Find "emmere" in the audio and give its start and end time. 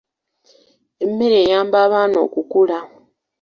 1.03-1.37